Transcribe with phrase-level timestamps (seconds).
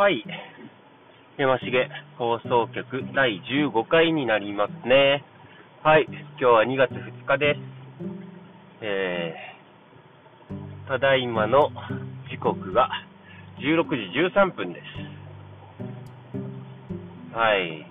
[0.00, 0.24] はい。
[1.36, 5.22] 山重放送局第15回になりますね。
[5.82, 6.06] はい。
[6.08, 7.60] 今日は2月2日です。
[8.80, 11.68] えー、ただいまの
[12.30, 12.88] 時刻が
[13.58, 14.08] 16時
[14.38, 14.80] 13分で
[17.34, 17.36] す。
[17.36, 17.84] はい。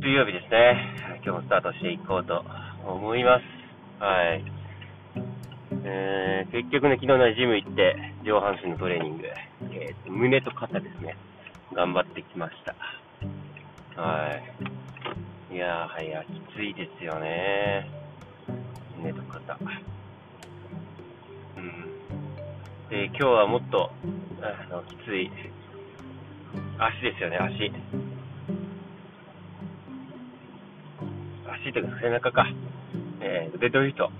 [0.00, 1.20] 水曜日ですね。
[1.26, 2.42] 今日もスタートしていこうと
[2.86, 4.02] 思います。
[4.02, 4.57] はい。
[5.90, 9.24] えー、結局ね、昨日のジム行って、上半身のトレーニング、
[9.72, 11.16] えー、胸と肩ですね、
[11.74, 12.56] 頑張ってきまし
[13.96, 14.02] た。
[14.02, 14.28] は
[15.50, 15.54] い。
[15.54, 17.88] いやー、はいや、きついですよね。
[18.98, 19.58] 胸と肩。
[21.56, 22.90] うん。
[22.90, 23.90] で、今日はもっと、
[24.42, 25.30] あの、きつい、
[26.78, 27.72] 足ですよね、足。
[31.64, 32.46] 足というか背中か。
[33.20, 34.10] えー、デッドリフト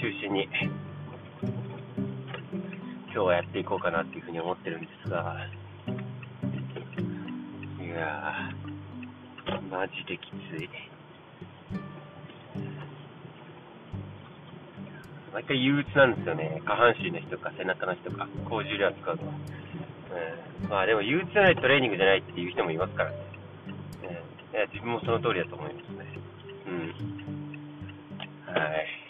[0.00, 0.48] 中心に、
[3.14, 5.36] 今日はやっていこうかなっていうふうに思ってるんですが、
[7.78, 10.68] いやー、マジできつい。
[15.32, 16.60] 毎回憂鬱なんですよね。
[16.66, 19.34] 下半身の人か背中の人か、高重量扱うのは。
[20.64, 23.16] うん、まあでも憂鬱じゃないトレーニングじゃないっていう人もいますからね。
[24.02, 26.18] うん、いや自分もその通りだと思いますね。
[26.66, 28.54] うん。
[28.54, 28.58] は。
[28.82, 29.03] い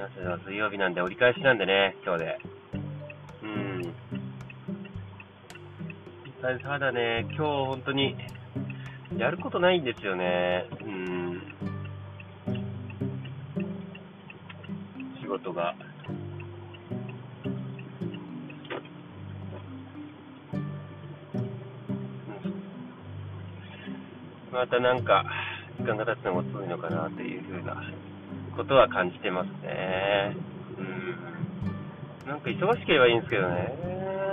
[0.00, 0.38] いきますよ。
[0.46, 2.38] 水曜日なんで、折り返しなんでね、今日で。
[3.42, 3.94] うん。
[6.40, 8.16] ただね、今日本当に、
[9.18, 10.64] やることないんですよね。
[10.80, 11.42] うん。
[15.20, 15.74] 仕事が。
[24.50, 25.24] またなんか、
[25.78, 27.82] 時間が経つのも遅いのかなというふうな
[28.60, 30.36] ことは感じてますね。
[30.78, 32.28] うん。
[32.28, 33.72] なんか忙しければいいんですけどね。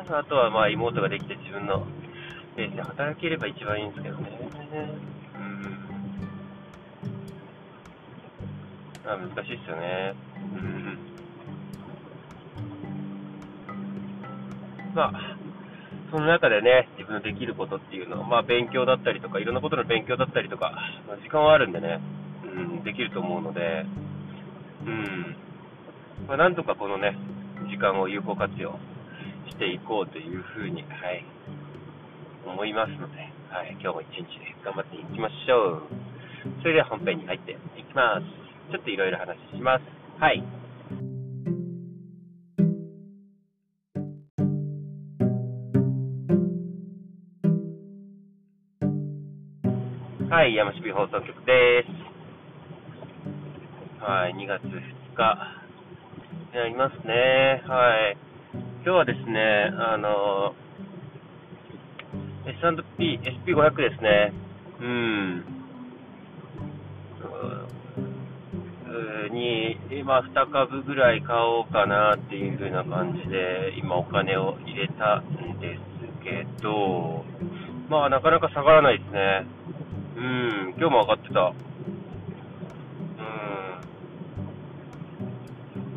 [0.09, 1.87] あとはまあ妹ができて自分の
[2.57, 4.27] ペースで働ければ一番いいんですけどね。
[5.39, 5.61] うん。
[9.05, 10.13] まあ難しいっすよね。
[10.35, 10.97] うん。
[14.93, 15.37] まあ、
[16.11, 20.71] その中でね、自分のできることっていうのは、まあ勉強だったりとか、いろんなことの勉強だったりとか、
[21.07, 22.01] まあ、時間はあるんでね、
[22.43, 22.47] う
[22.81, 23.85] ん、できると思うので、
[24.87, 25.35] うん。
[26.27, 27.15] まあなんとかこのね、
[27.69, 28.79] 時間を有効活用
[29.49, 31.25] していこうというふうに、はい、
[32.45, 33.19] 思いますので、
[33.51, 34.25] はい、今日も一日
[34.63, 36.61] 頑張っていきましょう。
[36.61, 38.71] それでは本編に入っていきます。
[38.71, 39.83] ちょっといろいろ話します。
[40.19, 40.43] はい。
[50.29, 52.16] はい、山渋放送局です。
[53.99, 54.77] はい、2月2日
[56.53, 57.63] になりますね。
[57.67, 58.17] はい。
[58.83, 60.53] 今日はですね、あの、
[62.45, 64.33] S&P、SP500 ですね。
[64.79, 65.43] うん。
[69.33, 75.81] に、今2株ぐらい買おうかなっていう風な感じで、今お金を入れたんです
[76.23, 77.25] けど、
[77.89, 79.45] まあなかなか下がらないですね。
[80.17, 81.66] うん、今日も上がってた。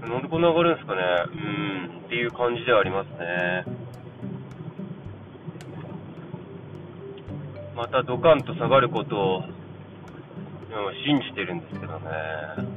[0.08, 1.02] なんでこんな上がるんですかね。
[1.32, 3.64] うん、っていう感じではありますね。
[7.76, 9.42] またドカンと下がることを、
[11.04, 12.10] 信じてるんですけどね。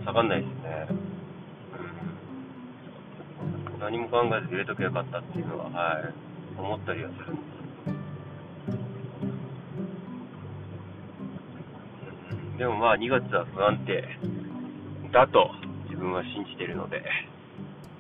[0.05, 0.87] 下がんないですね。
[3.79, 6.13] 何も考えず入れとけばよかったっていうのは、はい、
[6.57, 7.53] 思ったりはするんです。
[12.57, 14.03] でもまあ2月は不安定
[15.11, 15.51] だと
[16.03, 17.01] 分は信じてるので、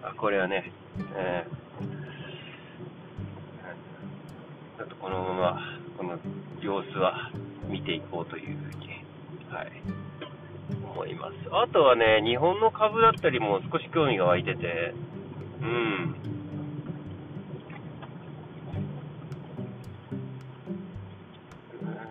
[0.03, 0.71] あこれはね、
[1.15, 5.59] えー、ちょっとこのまま
[5.97, 6.19] この
[6.61, 7.31] 様子は
[7.69, 8.87] 見ていこうというふうに、
[9.49, 9.71] はい、
[10.83, 11.33] 思います。
[11.51, 14.93] あとはね、日本の株だったりも少し興味が湧いてて、
[15.61, 16.15] うん。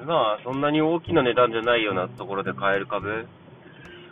[0.06, 3.28] まあ、そんなに大きな値段じゃないようなところで買える株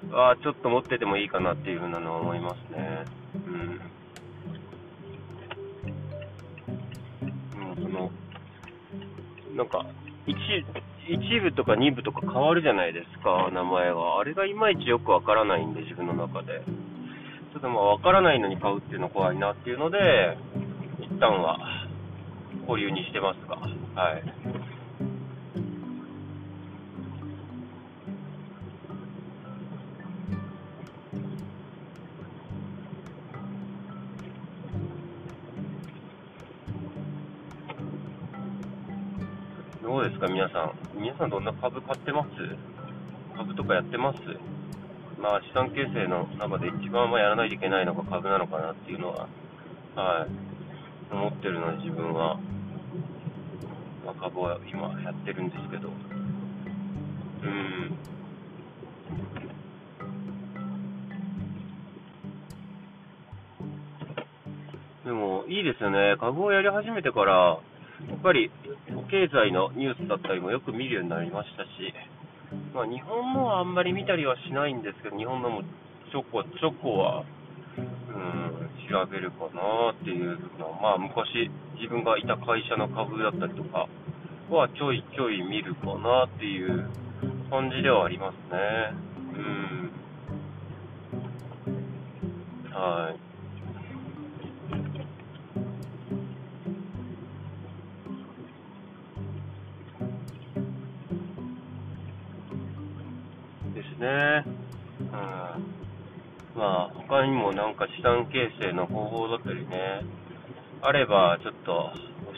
[0.08, 3.04] は、ちょっと持っててもいいかなっていうふうなのは思いますね。
[3.34, 3.80] うん。
[7.60, 8.10] もうその、
[9.56, 9.84] なんか、
[10.26, 10.36] 一、
[11.08, 14.18] 一部とか二部とか変わるじゃないですか、名前が。
[14.18, 16.62] あれがいまいちよくわからないんで、自分の中で。
[17.52, 19.98] ちょっとまあ、わからないのに買うっていうの怖いなっていうので、
[21.00, 21.58] 一旦は
[22.66, 24.22] 保留にしてますが、はい。
[40.20, 40.72] か、皆さん。
[41.00, 42.28] 皆さんどんな株買ってます？
[43.36, 44.18] 株とかやってます？
[45.18, 49.28] まあ、資産形成の中で一番まやらないといけないのが株なのかなっていうのは、
[49.94, 52.38] はい、思ってるので自分は、
[54.04, 55.88] まあ、株は今やってるんですけど、
[57.42, 57.96] うん。
[65.04, 66.16] でも、いいですよね。
[66.20, 67.58] 株をやり始めてから、
[68.08, 68.50] やっぱり
[69.10, 71.68] 経済のニュースだったりもよく見るようになりましたし、
[72.74, 77.24] まあ、日本のはあんまり見たりはしないんですけど、日本のもちょこちょこは、
[77.76, 83.88] うん、調べるかなっていうのは、まあ、昔、自分がいた会社の株だったりとか
[84.50, 86.90] はちょいちょい見るかなっていう
[87.50, 88.94] 感じではありますね。
[89.34, 89.92] うん。
[92.74, 93.29] はい。
[104.00, 104.44] ね。
[105.00, 105.06] うん。
[106.56, 110.02] まあ、他にもなんか資産形成の方法だったりね、
[110.82, 111.92] あれば、ちょっと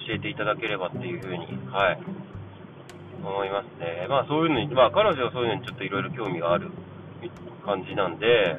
[0.06, 1.98] 教えていただければっていうふうに、はい、
[3.24, 4.06] 思いますね。
[4.08, 6.70] まあ、そういうのに、まあ、彼女はそういうのにちょっといろいろ興味がある
[7.64, 8.58] 感じなんで、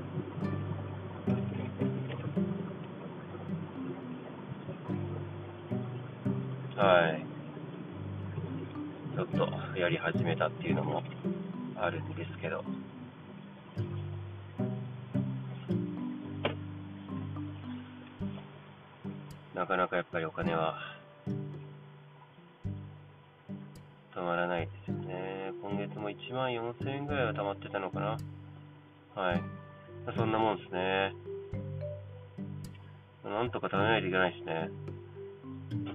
[6.76, 7.26] はい。
[9.16, 11.04] ちょっとやり始めたっていうのも
[11.76, 12.64] あるんですけど。
[19.64, 20.76] なかなかやっぱりお金は
[24.14, 25.54] たまらないですよね。
[25.62, 28.08] 今月も1万4000円ぐらいは貯まってたのかな。
[29.16, 29.42] はい。
[30.06, 31.14] まあ、そんなもんですね。
[33.24, 34.70] なんとか貯めないといけないですね。
[35.72, 35.88] うん。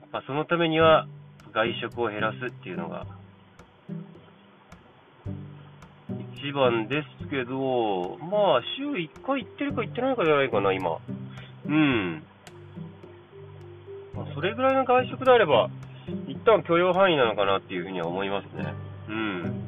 [0.00, 1.06] やっぱそのためには
[1.52, 3.06] 外食を減らすっていうのが
[6.38, 10.98] 一番ですけど、まあ週1回行ってるか行ってないかじゃないかな、今。
[11.66, 12.24] うん。
[14.14, 15.68] まあ、それぐらいの外食であれば、
[16.28, 18.74] 一旦許容範囲なのかなっていうふうには思いますね。
[19.08, 19.64] うん。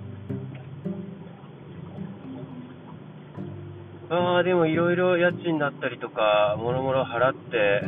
[4.09, 7.83] ああ、でもいろいろ家賃だったりとか、もろもろ払って、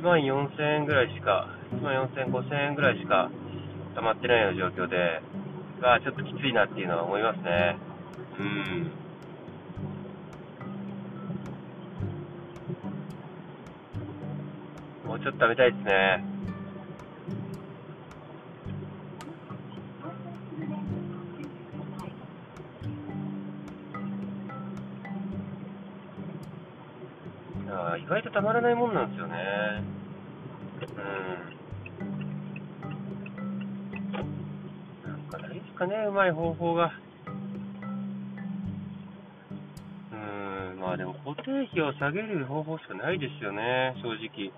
[0.00, 3.30] 1万4000円ぐらいしか、1万4000、5000円ぐらいしか
[3.94, 5.20] 溜まってないような状況で、
[5.80, 7.76] まあちょっときついなっていうのは思いますね。
[8.38, 9.09] うん。
[15.10, 16.24] もうちょっと食べたいですね。
[27.72, 29.34] あ意外とたまらないもんなんですよね。
[30.80, 31.00] う
[35.08, 35.10] ん。
[35.10, 36.92] なんかないですかね、うまい方法が。
[40.12, 40.14] う
[40.76, 44.52] ん、まあでも固定費を下げる方法しかないですよね、正直。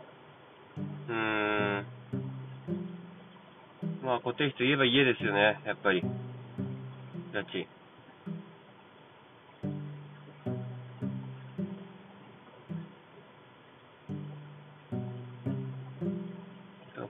[1.09, 1.87] うん。
[4.03, 6.03] まあ固定費といえば家ですよね、やっぱり。
[7.33, 7.67] 家賃。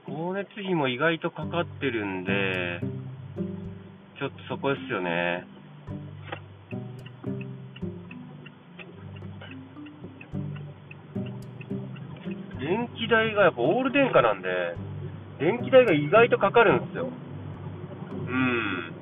[0.05, 2.81] 光熱費も意外とかかってるんで、
[4.19, 5.47] ちょっとそこですよね。
[13.13, 14.49] 代がやっぱオール電化なんで、
[15.39, 17.09] 電気代が意外とかかるんですよ。
[18.27, 18.93] うん。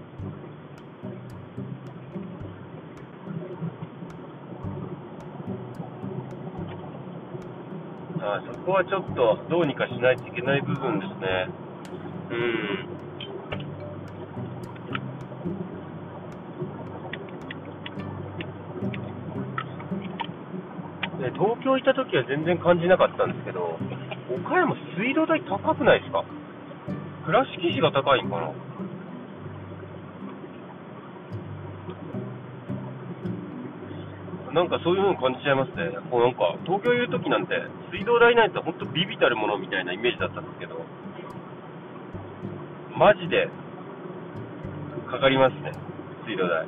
[8.20, 11.48] あそこはちょっとどうにかしないといけない部分ですね。
[12.32, 12.92] うん。
[21.34, 23.80] 東京行った時は全然感じなかったんですけど、
[24.36, 26.24] 岡山水道代高くないですか？
[27.26, 28.54] 倉敷市が高いんかな？
[34.54, 35.98] なんかそういうの感じちゃいますね。
[36.10, 37.56] もうなんか、東京いる時なんて、
[37.90, 40.76] 水道代なんて本当ビビたるものみたいなイメージだったんですけど、
[42.98, 43.48] マジで、
[45.10, 45.72] かかりますね。
[46.26, 46.66] 水道代。
[46.66, 46.68] う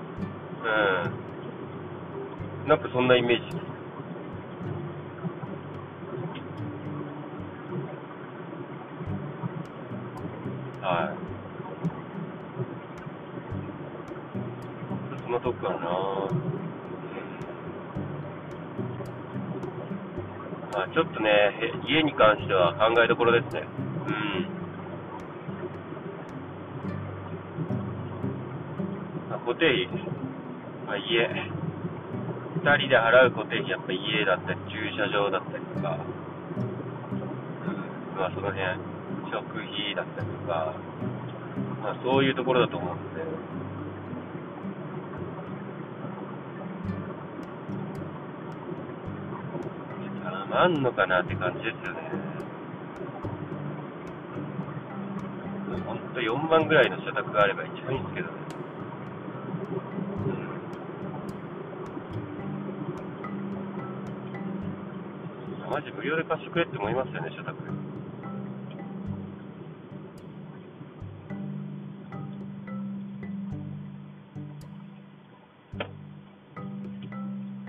[2.68, 2.70] ん。
[2.70, 3.64] なんかそんなイメージです。
[10.82, 11.18] はい。
[15.10, 16.30] そんなとかな。
[20.76, 21.30] あ、ちょっとね、
[21.86, 23.68] 家に関しては考えどころですね。
[24.08, 24.48] うん。
[29.36, 29.88] あ、固定費、
[30.88, 31.28] まあ、家、
[32.64, 35.98] 2人で払う固定費、やっぱ家だったり、駐車場だったりとか、
[38.18, 38.64] まあ、その辺、
[39.30, 40.74] 食費だったりとか、
[41.84, 43.22] まあ、そういうところだと思うんで、
[50.56, 52.00] あんのかなって感じですよね。
[55.84, 58.34] ほんと4万ぐらいの社宅があれば一番いいんですけどね。
[65.72, 67.58] マジ無料で貸してくれって思いますよね、社宅。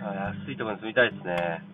[0.02, 1.73] あ安いところに住みたいですね。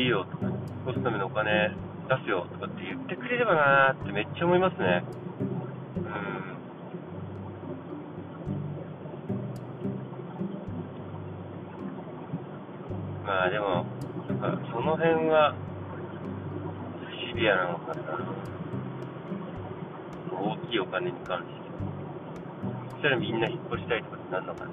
[0.00, 0.54] いいよとか、引っ
[0.88, 1.76] 越すためのお金
[2.08, 5.04] 出すよとかって言ってくれればなーってめっちゃ思いますね。
[5.96, 6.04] うん。
[13.26, 13.84] まあでも、
[14.40, 15.54] なんかその辺は
[17.28, 18.00] シビアなのかな。
[20.32, 21.50] 大きいお金に関して。
[22.92, 24.70] そしたらみんな引っ越したいとかってなんのかな。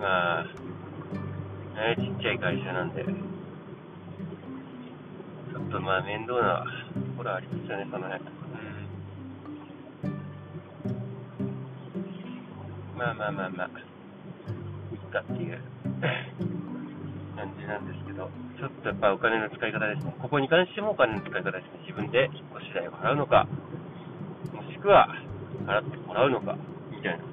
[0.00, 0.48] まあ、ね、
[1.98, 8.24] ちっちゃい会社なんで、ちょっとまあ面倒なところありますよね、その辺。
[12.96, 13.70] まあまあまあまあ、
[14.92, 15.58] いっかっていう
[17.36, 20.14] 感じなんですけど、ちょっとやっぱお金の使い方ですね。
[20.18, 21.80] ここに関してもお金の使い方ですね。
[21.86, 23.46] 自分で引っ越し代を払うのか、
[24.54, 25.14] もしくは
[25.66, 26.56] 払ってもらうのか、
[26.90, 27.24] みたいなと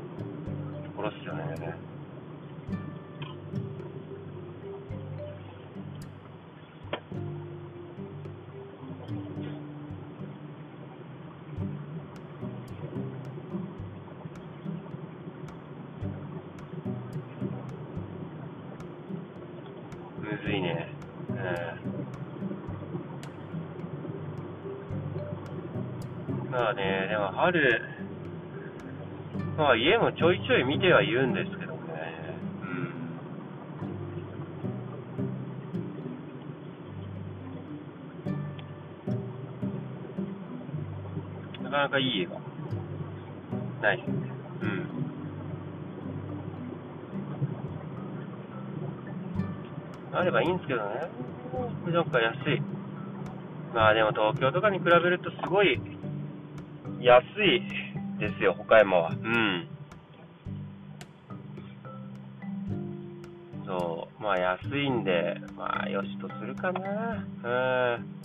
[0.98, 1.87] ころですよね。
[26.68, 27.82] まあね、でも春、
[29.58, 31.80] まあ家もちょいちょい見てはいるんですけどね。
[41.58, 41.64] うん。
[41.64, 42.34] なかなかいい家が
[43.82, 44.16] ないですね。
[44.62, 44.88] うん。
[50.12, 51.10] あればいいんですけどね。
[51.94, 52.62] なんか安い。
[53.74, 55.80] まあでも東京とかに比べるとすごい
[57.00, 57.62] 安い
[58.20, 59.10] ですよ、岡山は。
[59.10, 59.68] うん。
[63.66, 67.26] そう、まあ安いんで、まあよしとするかな。
[67.44, 67.48] う
[68.02, 68.18] ん。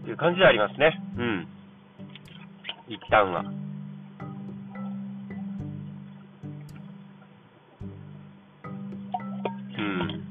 [0.00, 1.00] っていう感じでありますね。
[1.16, 1.48] うん。
[2.88, 3.42] 一旦は。
[9.76, 10.24] うん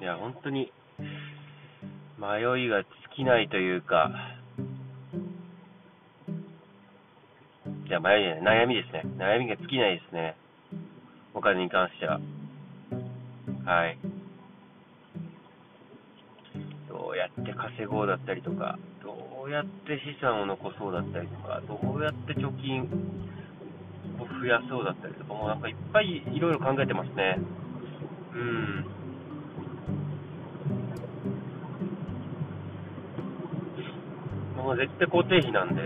[0.00, 0.70] いや、本当に、
[2.24, 4.10] 迷いが尽きないというか、
[7.86, 9.02] いや、迷いじゃない、悩みですね。
[9.18, 10.34] 悩みが尽きないですね。
[11.34, 12.18] お金に関しては。
[13.66, 13.98] はい。
[16.88, 22.84] どうやって稼ごうだったりとか、どうやって資産を残そうだったりとか、どうやって貯金
[24.18, 27.38] を増やそうだったりとか、もうなんかいっぱいいろいろ考えてますね。
[28.34, 29.03] うん。
[34.64, 35.82] もう絶対固定費なんで、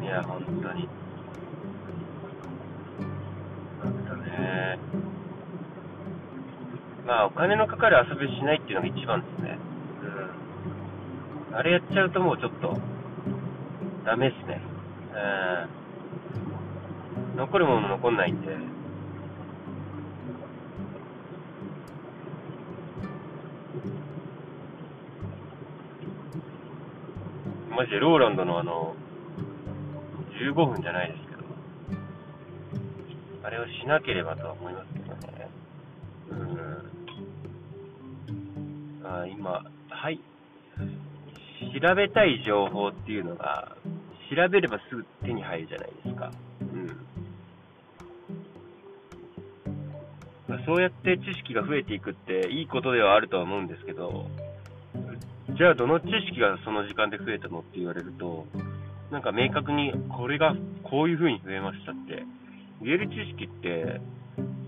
[0.00, 0.88] いや、本当に。
[3.82, 4.78] なんだね。
[7.04, 9.29] まあ、お金のかかる遊びしないっていうのが一番です。
[11.52, 12.78] あれやっちゃうともうちょっと、
[14.04, 14.60] ダメっすね。
[17.36, 18.56] 残るもの残んないんで。
[27.70, 28.94] マジでローランドのあの、
[30.38, 31.42] 15分じゃないですけど、
[33.42, 35.48] あれをしなければとは思いますけどね。
[36.30, 36.90] うん。
[39.06, 40.20] あ今、はい。
[41.60, 43.76] 調べたい情報っていうのが、
[44.34, 46.32] 調べればすぐ手に入るじゃないですか。
[50.48, 50.64] うん。
[50.64, 54.28] そうやって知識が増えていくっていいことではあるとは思うんですけど、
[55.56, 58.46] じゃあどの知識がその時間で増えたのって言われると、
[59.10, 62.24] なんか明確にこれがこういう風に増えましたって
[62.80, 64.00] 言える知識って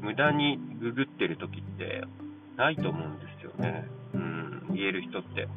[0.01, 2.03] 無駄にググってる時って
[2.57, 3.89] ないと思うんですよね。
[4.15, 5.49] うん、言える人って。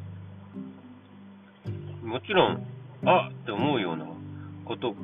[2.06, 2.66] もちろん、
[3.04, 4.06] あって思うような
[4.64, 4.94] こと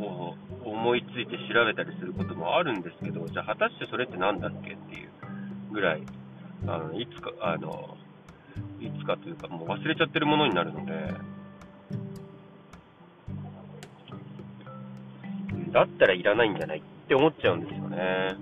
[0.00, 0.34] を
[0.64, 5.10] 思いついて調べたりすることもあるんですけど、じゃあ果たしてそれって何だっけっていう
[5.70, 6.02] ぐらい、
[6.66, 7.96] あのいつか、あの、
[8.80, 10.92] いつかというかもう忘れちゃってるものになるので、
[15.72, 18.36] だったらいらないんじゃないって思っちゃうんですよね。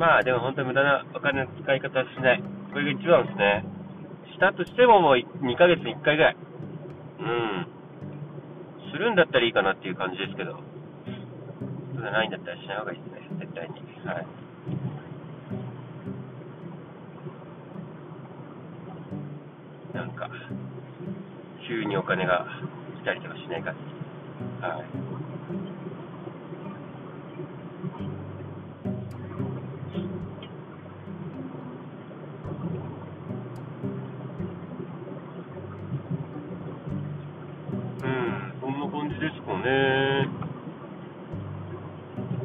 [0.00, 2.42] まあでも本当に無駄なお金の使い方はしない。
[2.72, 3.64] これが一番ですね。
[4.32, 6.36] したとしてももう2ヶ月に1回ぐらい。
[7.20, 7.68] うん。
[8.92, 10.56] するんだったらいいかなっていう感じですけど。
[10.56, 13.28] そうじゃないんだったらしない方がいいですね。
[13.44, 13.76] 絶対に。
[14.08, 14.26] はい。
[19.92, 20.30] なんか、
[21.68, 22.46] 急にお金が
[23.02, 23.74] 来たりとかしないか
[24.62, 25.29] はい。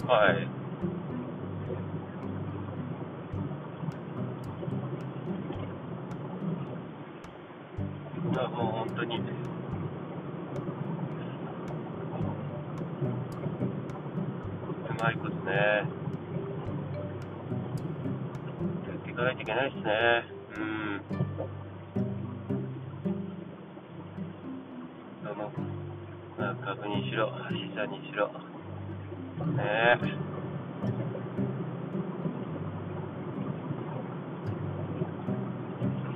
[0.07, 0.47] はい。
[8.55, 9.17] もう本当に。
[9.17, 9.21] う
[15.01, 15.51] まいことね。
[15.51, 15.83] や
[18.93, 20.23] っていかないといけないですね。
[20.55, 21.01] うん。
[25.23, 25.51] どの、
[26.37, 28.54] まあ、確認しろ、資産にしろ。
[29.53, 29.99] ね。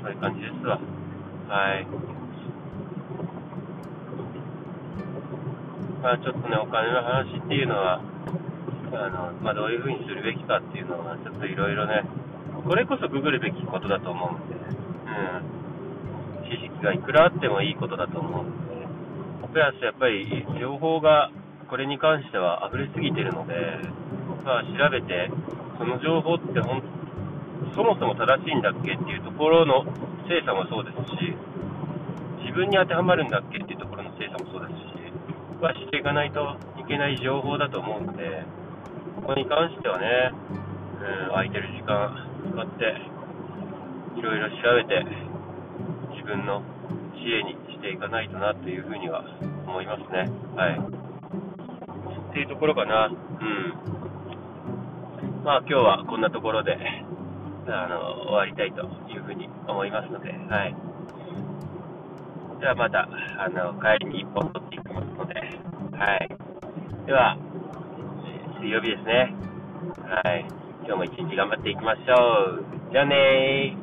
[0.01, 0.79] そういう感じですわ。
[1.47, 1.87] はい。
[6.01, 8.01] まあ、ちょっとね、お金の話っていうのは、
[8.91, 12.03] あのまあ、どういうふうにするべきかっていうのは、ちょっといろいろね、
[12.65, 14.59] これこそググるべきことだと思うんで、う
[16.45, 18.87] ん、知識がいくらあってもいいことだと思うんで、
[19.51, 21.31] プラスやっぱり情報が
[21.69, 23.53] これに関しては溢れすぎてるので、
[24.43, 25.29] まあ、調べて、
[25.77, 26.81] その情報ってほん
[27.75, 29.85] そもそも正しいんだっけっていうところの
[30.27, 31.31] 精査もそうですし、
[32.41, 34.99] 自分に当てはまるんだっけっていうところの精査もそうですし、
[35.61, 38.43] はしていかないといけない情報だと思うので、
[39.21, 40.33] ここに関してはね、
[40.97, 42.17] うん、空いてる時間
[42.49, 42.97] 使って、
[44.17, 45.05] いろいろ調べて、
[46.17, 46.63] 自分の
[47.13, 49.23] 知恵にしていかないとなというふうには
[49.67, 50.31] 思いますね。
[50.55, 50.98] はい。
[52.29, 53.07] っていうところかな。
[53.07, 53.15] うん。
[55.43, 56.77] まあ今日はこんなところで、
[57.67, 60.75] あの、終わりたいというふうに思いますので、はい。
[62.59, 65.35] ではまた、あの、帰りに一本取っていきますので、
[65.97, 66.29] はい。
[67.05, 67.37] では、
[68.59, 69.33] 水曜日ですね。
[70.23, 70.45] はい。
[70.85, 72.91] 今日も一日頑張っていきましょう。
[72.91, 73.78] じゃあねー。